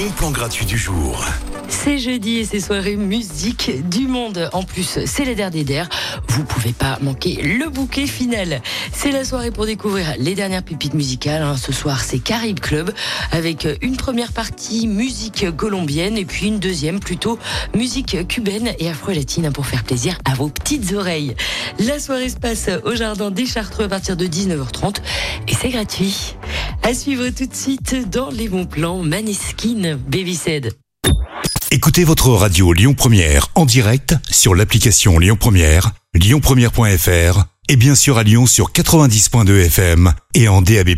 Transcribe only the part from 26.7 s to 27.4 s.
À suivre